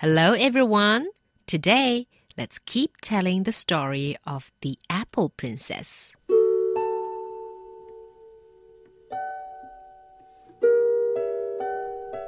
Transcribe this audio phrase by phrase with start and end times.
[0.00, 1.08] Hello, everyone.
[1.48, 2.06] Today,
[2.36, 6.12] let's keep telling the story of the Apple Princess.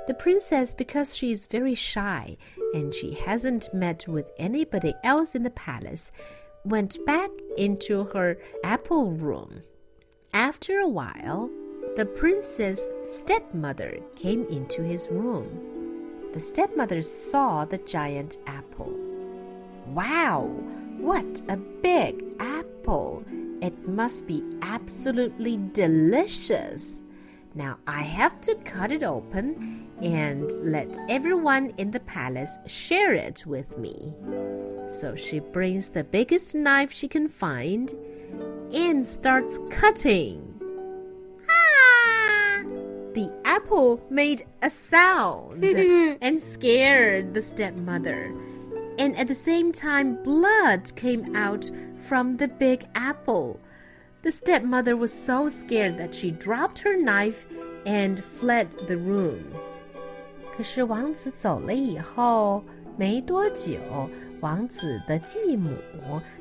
[0.09, 2.37] The princess, because she is very shy
[2.75, 6.11] and she hasn't met with anybody else in the palace,
[6.65, 9.63] went back into her apple room.
[10.33, 11.49] After a while,
[11.95, 15.80] the princess' stepmother came into his room
[16.33, 18.95] the stepmother saw the giant apple.
[19.87, 20.47] Wow,
[20.99, 23.25] what a big apple!
[23.61, 27.03] It must be absolutely delicious.
[27.55, 33.45] Now I have to cut it open and let everyone in the palace share it
[33.45, 34.15] with me.
[34.89, 37.93] So she brings the biggest knife she can find
[38.73, 40.50] and starts cutting
[43.14, 45.64] the apple made a sound
[46.22, 48.32] and scared the stepmother.
[48.98, 53.60] And at the same time, blood came out from the big apple.
[54.22, 57.46] The stepmother was so scared that she dropped her knife
[57.86, 59.44] and fled the room.
[60.56, 62.64] 可是王子走了以后
[62.98, 63.78] 没多久，
[64.40, 65.72] 王子的继母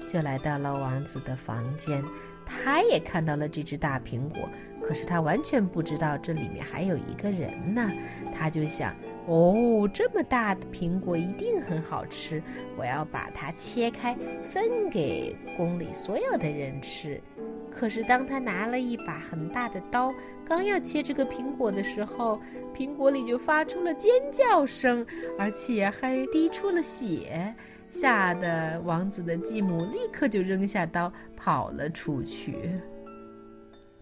[0.06, 2.02] 就来到了王子的房间。
[2.46, 4.48] 他也看到了这只大苹果，
[4.89, 7.91] 可是他完全不知道这里面还有一个人呢。
[8.33, 8.91] 他就想：
[9.27, 12.41] 哦，这么大的苹果一定很好吃，
[12.75, 17.21] 我要把它切开，分给宫里所有的人吃。
[17.69, 20.11] 可是当他拿了一把很大的刀，
[20.43, 22.41] 刚要切这个苹果的时候，
[22.75, 25.05] 苹果里就发出了尖叫声，
[25.37, 27.53] 而且还滴出了血。
[27.91, 32.71] 吓得王子的继母立刻就扔下刀跑了出去。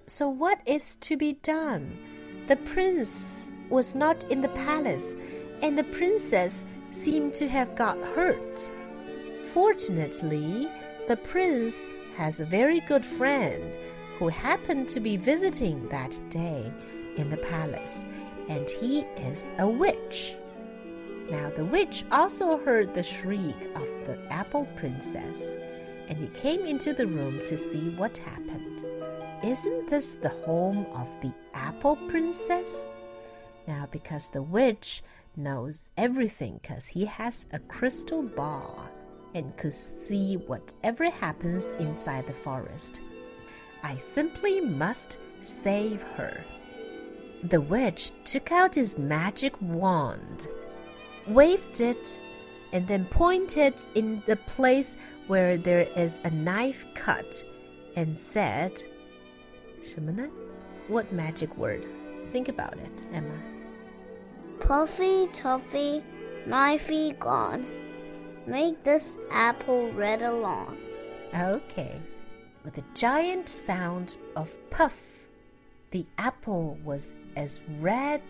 [0.10, 1.98] So what is to be done?
[2.48, 5.18] The prince was not in the palace,
[5.62, 8.72] and the princess seemed to have got hurt.
[9.52, 10.72] Fortunately,
[11.10, 13.78] the prince has a very good friend
[14.18, 16.72] who happened to be visiting that day
[17.18, 18.06] in the palace,
[18.48, 20.38] and he is a witch.
[21.30, 25.58] Now the witch also heard the shriek of the apple princess,
[26.08, 28.77] and he came into the room to see what happened.
[29.44, 32.90] Isn't this the home of the apple princess?
[33.68, 35.04] Now, because the witch
[35.36, 38.90] knows everything, because he has a crystal ball
[39.36, 43.02] and could see whatever happens inside the forest.
[43.84, 46.44] I simply must save her.
[47.44, 50.48] The witch took out his magic wand
[51.28, 52.20] waved it,
[52.74, 57.44] and then pointed in the place where there is a knife cut
[57.96, 58.82] and said,
[59.87, 60.29] 什么呢?
[60.89, 61.85] What magic word?
[62.33, 63.39] Think about it, Emma.
[64.61, 66.03] Puffy, toffy,
[66.47, 67.67] knifey gone.
[68.47, 70.77] Make this apple red along.
[71.35, 72.01] Okay.
[72.65, 75.29] With a giant sound of puff,
[75.91, 78.23] the apple was as red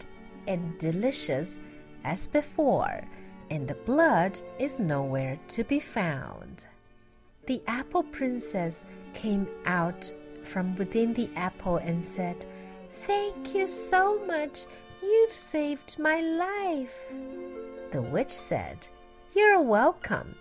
[0.47, 1.59] and delicious
[2.04, 3.03] as before,
[3.50, 6.66] and the blood is nowhere to be found.
[7.47, 8.84] The apple princess
[9.15, 10.10] came out
[10.47, 12.46] from within the apple and said,
[13.06, 14.66] Thank you so much.
[15.02, 17.13] You've saved my life.
[17.91, 18.88] The witch said,
[19.36, 20.36] You're welcome.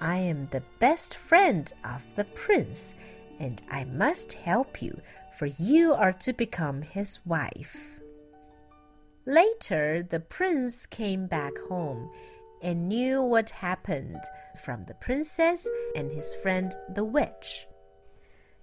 [0.00, 2.94] I am the best friend of the prince,
[3.38, 5.00] and I must help you,
[5.38, 8.00] for you are to become his wife.
[9.24, 12.10] Later, the prince came back home
[12.60, 14.20] and knew what happened
[14.56, 17.66] from the princess and his friend the witch.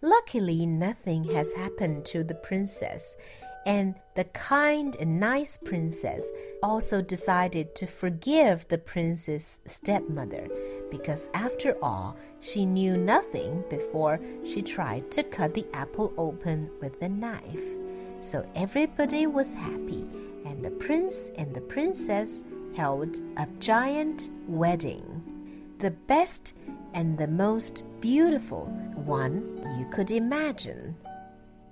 [0.02, 3.18] Luckily, nothing has happened to the princess,
[3.66, 6.24] and the kind and nice princess
[6.64, 10.48] also decided to forgive the prince's stepmother
[10.90, 17.02] because, after all, she knew nothing before she tried to cut the apple open with
[17.02, 17.76] a knife.
[18.22, 20.08] So everybody was happy
[20.46, 22.42] and the prince and the princess
[22.74, 26.54] held a giant wedding, the best
[26.94, 28.66] and the most beautiful
[28.96, 29.59] one
[29.92, 30.96] could imagine.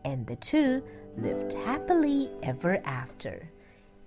[0.06, 0.84] And the two
[1.16, 3.50] lived happily ever after.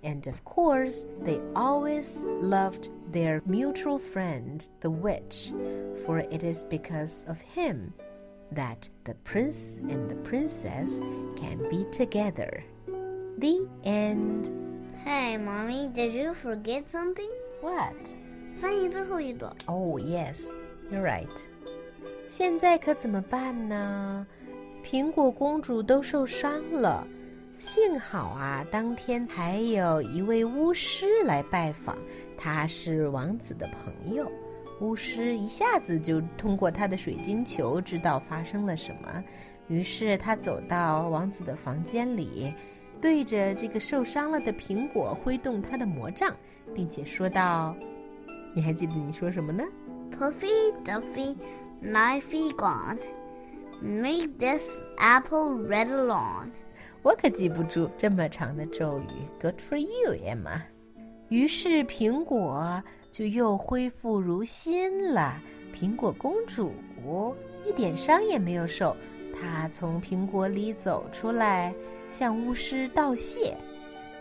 [0.02, 5.52] And of course, they always loved their mutual friend, the witch,
[6.06, 7.92] for it is because of him
[8.52, 11.00] that the prince and the princess
[11.36, 12.64] can be together.
[13.38, 14.50] The end.
[15.04, 17.30] Hey, mommy, did you forget something?
[17.60, 18.14] What?
[19.68, 20.48] Oh yes,
[20.90, 21.46] you're right.
[22.31, 24.25] 现在可怎么办呢？
[24.85, 27.05] 苹果公主都受伤了，
[27.59, 31.99] 幸好啊，当天还有一位巫师来拜访，
[32.38, 34.31] 他是王子的朋友。
[34.81, 39.25] 巫师一下子就通过他的水晶球知道发生了什么，
[39.67, 42.55] 于是他走到王子的房间里，
[43.00, 46.32] 对着这个受伤了的苹果挥动他的魔杖，
[46.77, 47.75] 并且说道
[48.55, 49.65] ：“你还记得你说什么呢
[50.17, 51.37] ？”Puffy, Duffy,
[51.82, 52.99] knifey gone,
[53.81, 56.50] make this apple red alone。
[57.03, 59.27] 我可记不住这么长的咒语。
[59.41, 60.61] Good for you, Emma。
[61.29, 62.82] 于是苹果。
[63.11, 65.37] 就又恢复如新了。
[65.75, 66.73] 苹果公主
[67.67, 68.97] 一点伤也没有受，
[69.35, 71.75] 她从苹果里走出来，
[72.09, 73.56] 向巫师道谢。